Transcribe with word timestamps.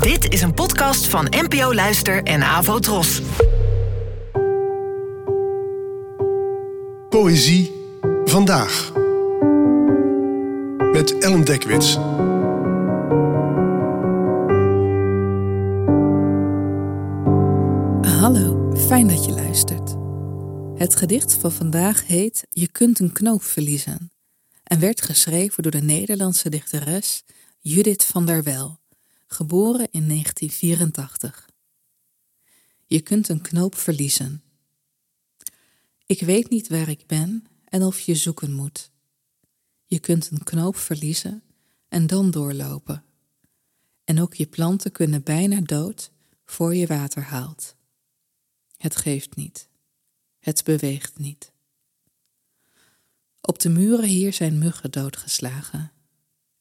Dit 0.00 0.32
is 0.32 0.42
een 0.42 0.54
podcast 0.54 1.06
van 1.06 1.26
NPO 1.30 1.74
Luister 1.74 2.22
en 2.22 2.42
Avo 2.42 2.78
Tros. 2.78 3.22
Poëzie 7.08 7.72
vandaag. 8.24 8.92
Met 10.92 11.18
Ellen 11.18 11.44
Dekwits. 11.44 11.94
Hallo, 18.20 18.72
fijn 18.76 19.08
dat 19.08 19.24
je 19.24 19.32
luistert. 19.32 19.94
Het 20.74 20.96
gedicht 20.96 21.34
van 21.34 21.52
vandaag 21.52 22.06
heet 22.06 22.46
Je 22.50 22.68
kunt 22.68 23.00
een 23.00 23.12
knoop 23.12 23.42
verliezen 23.42 24.12
en 24.64 24.80
werd 24.80 25.02
geschreven 25.02 25.62
door 25.62 25.72
de 25.72 25.82
Nederlandse 25.82 26.48
dichteres 26.48 27.22
Judith 27.58 28.04
van 28.04 28.26
der 28.26 28.42
Wel, 28.42 28.80
geboren 29.32 29.88
in 29.90 30.08
1984. 30.08 31.50
Je 32.86 33.00
kunt 33.00 33.28
een 33.28 33.40
knoop 33.40 33.74
verliezen. 33.74 34.42
Ik 36.06 36.20
weet 36.20 36.50
niet 36.50 36.68
waar 36.68 36.88
ik 36.88 37.06
ben 37.06 37.46
en 37.64 37.82
of 37.82 38.00
je 38.00 38.14
zoeken 38.14 38.52
moet. 38.52 38.90
Je 39.84 39.98
kunt 39.98 40.30
een 40.30 40.42
knoop 40.42 40.76
verliezen 40.76 41.42
en 41.88 42.06
dan 42.06 42.30
doorlopen. 42.30 43.04
En 44.04 44.20
ook 44.20 44.34
je 44.34 44.46
planten 44.46 44.92
kunnen 44.92 45.22
bijna 45.22 45.60
dood 45.60 46.10
voor 46.44 46.74
je 46.74 46.86
water 46.86 47.22
haalt. 47.22 47.76
Het 48.76 48.96
geeft 48.96 49.36
niet. 49.36 49.68
Het 50.38 50.64
beweegt 50.64 51.18
niet. 51.18 51.52
Op 53.40 53.58
de 53.58 53.68
muren 53.68 54.08
hier 54.08 54.32
zijn 54.32 54.58
muggen 54.58 54.90
doodgeslagen. 54.90 55.92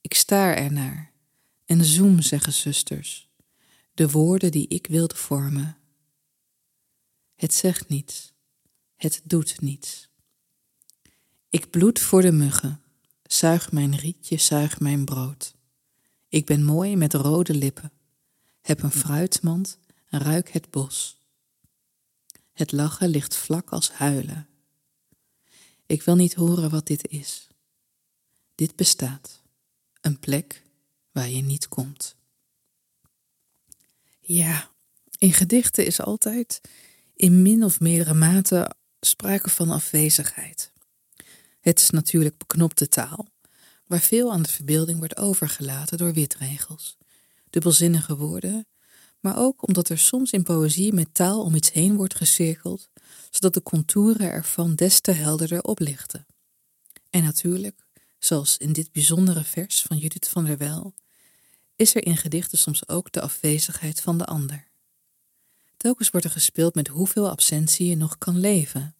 Ik 0.00 0.14
staar 0.14 0.56
ernaar 0.56 1.13
en 1.64 1.84
zoem, 1.84 2.22
zeggen 2.22 2.52
zusters, 2.52 3.28
de 3.94 4.10
woorden 4.10 4.50
die 4.50 4.68
ik 4.68 4.86
wilde 4.86 5.14
vormen. 5.14 5.76
Het 7.34 7.54
zegt 7.54 7.88
niets, 7.88 8.32
het 8.96 9.20
doet 9.24 9.60
niets. 9.60 10.08
Ik 11.48 11.70
bloed 11.70 12.00
voor 12.00 12.22
de 12.22 12.32
muggen, 12.32 12.82
zuig 13.22 13.72
mijn 13.72 13.96
rietje, 13.96 14.36
zuig 14.36 14.80
mijn 14.80 15.04
brood. 15.04 15.54
Ik 16.28 16.46
ben 16.46 16.64
mooi 16.64 16.96
met 16.96 17.14
rode 17.14 17.54
lippen, 17.54 17.92
heb 18.60 18.82
een 18.82 18.92
fruitmand 18.92 19.78
ruik 20.06 20.48
het 20.48 20.70
bos. 20.70 21.18
Het 22.52 22.72
lachen 22.72 23.08
ligt 23.08 23.36
vlak 23.36 23.70
als 23.70 23.90
huilen. 23.90 24.48
Ik 25.86 26.02
wil 26.02 26.14
niet 26.14 26.34
horen 26.34 26.70
wat 26.70 26.86
dit 26.86 27.08
is. 27.08 27.48
Dit 28.54 28.76
bestaat, 28.76 29.42
een 30.00 30.18
plek 30.18 30.63
waar 31.14 31.28
je 31.28 31.42
niet 31.42 31.68
komt. 31.68 32.16
Ja, 34.20 34.70
in 35.18 35.32
gedichten 35.32 35.86
is 35.86 36.00
altijd 36.00 36.60
in 37.14 37.42
min 37.42 37.64
of 37.64 37.80
meerdere 37.80 38.14
mate 38.14 38.74
sprake 39.00 39.50
van 39.50 39.70
afwezigheid. 39.70 40.72
Het 41.60 41.80
is 41.80 41.90
natuurlijk 41.90 42.38
beknopte 42.38 42.88
taal, 42.88 43.26
waar 43.86 44.00
veel 44.00 44.32
aan 44.32 44.42
de 44.42 44.48
verbeelding 44.48 44.98
wordt 44.98 45.16
overgelaten 45.16 45.98
door 45.98 46.12
witregels, 46.12 46.96
dubbelzinnige 47.50 48.16
woorden, 48.16 48.66
maar 49.20 49.38
ook 49.38 49.66
omdat 49.68 49.88
er 49.88 49.98
soms 49.98 50.32
in 50.32 50.42
poëzie 50.42 50.92
met 50.92 51.14
taal 51.14 51.42
om 51.42 51.54
iets 51.54 51.72
heen 51.72 51.96
wordt 51.96 52.14
gecirkeld, 52.14 52.88
zodat 53.30 53.54
de 53.54 53.62
contouren 53.62 54.30
ervan 54.30 54.74
des 54.74 55.00
te 55.00 55.12
helderder 55.12 55.62
oplichten. 55.62 56.26
En 57.10 57.22
natuurlijk, 57.22 57.86
zoals 58.18 58.56
in 58.56 58.72
dit 58.72 58.92
bijzondere 58.92 59.44
vers 59.44 59.82
van 59.82 59.96
Judith 59.96 60.28
van 60.28 60.44
der 60.44 60.58
Wel, 60.58 60.94
is 61.76 61.94
er 61.94 62.06
in 62.06 62.16
gedichten 62.16 62.58
soms 62.58 62.88
ook 62.88 63.12
de 63.12 63.20
afwezigheid 63.20 64.00
van 64.00 64.18
de 64.18 64.24
ander. 64.24 64.66
Telkens 65.76 66.10
wordt 66.10 66.26
er 66.26 66.32
gespeeld 66.32 66.74
met 66.74 66.88
hoeveel 66.88 67.30
absentie 67.30 67.86
je 67.86 67.96
nog 67.96 68.18
kan 68.18 68.38
leven. 68.38 68.94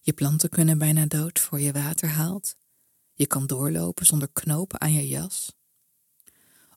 Je 0.00 0.12
planten 0.12 0.48
kunnen 0.48 0.78
bijna 0.78 1.06
dood 1.06 1.40
voor 1.40 1.60
je 1.60 1.72
water 1.72 2.08
haalt. 2.08 2.56
Je 3.14 3.26
kan 3.26 3.46
doorlopen 3.46 4.06
zonder 4.06 4.28
knopen 4.32 4.80
aan 4.80 4.92
je 4.92 5.08
jas. 5.08 5.52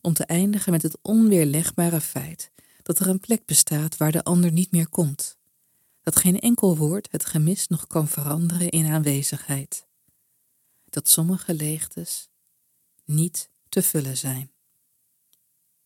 Om 0.02 0.14
te 0.14 0.26
eindigen 0.26 0.72
met 0.72 0.82
het 0.82 0.98
onweerlegbare 1.02 2.02
feit 2.02 2.52
dat 2.84 3.00
er 3.00 3.08
een 3.08 3.20
plek 3.20 3.46
bestaat 3.46 3.98
waar 3.98 4.12
de 4.12 4.24
ander 4.24 4.52
niet 4.52 4.72
meer 4.72 4.90
komt. 4.90 5.38
Dat 6.02 6.16
geen 6.16 6.40
enkel 6.40 6.78
woord 6.78 7.08
het 7.12 7.26
gemis 7.26 7.68
nog 7.68 7.88
kan 7.88 8.08
veranderen 8.08 8.70
in 8.70 8.86
aanwezigheid. 8.86 9.88
Dat 10.86 11.10
sommige 11.10 11.54
leegtes 11.54 12.30
niet 13.06 13.50
te 13.70 13.82
vullen 13.82 14.18
zijn. 14.18 14.55